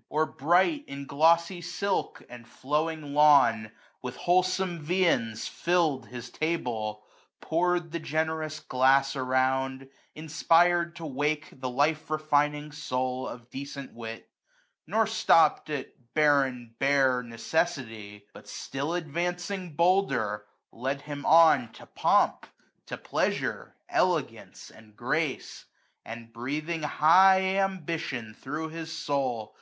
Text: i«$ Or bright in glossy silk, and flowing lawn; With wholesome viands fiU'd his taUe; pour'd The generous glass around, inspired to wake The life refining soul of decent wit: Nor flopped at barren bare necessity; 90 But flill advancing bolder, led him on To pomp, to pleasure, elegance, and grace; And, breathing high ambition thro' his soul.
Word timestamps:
i«$ 0.00 0.02
Or 0.08 0.24
bright 0.24 0.86
in 0.86 1.04
glossy 1.04 1.60
silk, 1.60 2.22
and 2.30 2.48
flowing 2.48 3.12
lawn; 3.12 3.70
With 4.00 4.16
wholesome 4.16 4.78
viands 4.80 5.46
fiU'd 5.46 6.06
his 6.06 6.30
taUe; 6.30 7.02
pour'd 7.42 7.92
The 7.92 7.98
generous 7.98 8.60
glass 8.60 9.14
around, 9.14 9.90
inspired 10.14 10.96
to 10.96 11.04
wake 11.04 11.50
The 11.52 11.68
life 11.68 12.08
refining 12.08 12.72
soul 12.72 13.28
of 13.28 13.50
decent 13.50 13.92
wit: 13.92 14.30
Nor 14.86 15.06
flopped 15.06 15.68
at 15.68 15.90
barren 16.14 16.76
bare 16.78 17.22
necessity; 17.22 18.10
90 18.12 18.26
But 18.32 18.46
flill 18.48 18.94
advancing 18.96 19.76
bolder, 19.76 20.46
led 20.72 21.02
him 21.02 21.26
on 21.26 21.72
To 21.74 21.84
pomp, 21.84 22.46
to 22.86 22.96
pleasure, 22.96 23.76
elegance, 23.86 24.70
and 24.70 24.96
grace; 24.96 25.66
And, 26.06 26.32
breathing 26.32 26.84
high 26.84 27.56
ambition 27.58 28.32
thro' 28.32 28.70
his 28.70 28.90
soul. 28.96 29.54